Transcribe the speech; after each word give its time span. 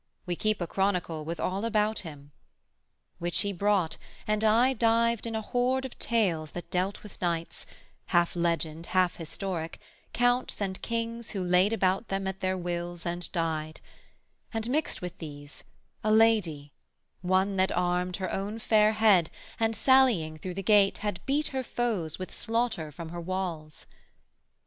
we 0.25 0.35
keep 0.35 0.59
a 0.59 0.65
chronicle 0.65 1.23
With 1.23 1.39
all 1.39 1.63
about 1.63 1.99
him' 1.99 2.31
which 3.19 3.41
he 3.41 3.53
brought, 3.53 3.97
and 4.25 4.43
I 4.43 4.73
Dived 4.73 5.27
in 5.27 5.35
a 5.35 5.43
hoard 5.43 5.85
of 5.85 5.99
tales 5.99 6.49
that 6.53 6.71
dealt 6.71 7.03
with 7.03 7.21
knights, 7.21 7.67
Half 8.07 8.35
legend, 8.35 8.87
half 8.97 9.17
historic, 9.17 9.79
counts 10.11 10.59
and 10.59 10.81
kings 10.81 11.29
Who 11.37 11.43
laid 11.43 11.71
about 11.71 12.07
them 12.07 12.25
at 12.25 12.39
their 12.39 12.57
wills 12.57 13.05
and 13.05 13.31
died; 13.31 13.79
And 14.51 14.67
mixt 14.71 15.03
with 15.03 15.19
these, 15.19 15.63
a 16.03 16.11
lady, 16.11 16.73
one 17.21 17.57
that 17.57 17.71
armed 17.71 18.15
Her 18.15 18.33
own 18.33 18.57
fair 18.57 18.93
head, 18.93 19.29
and 19.59 19.75
sallying 19.75 20.39
through 20.39 20.55
the 20.55 20.63
gate, 20.63 20.97
Had 21.05 21.23
beat 21.27 21.49
her 21.49 21.61
foes 21.63 22.17
with 22.17 22.33
slaughter 22.33 22.91
from 22.91 23.09
her 23.09 23.21
walls. 23.21 23.85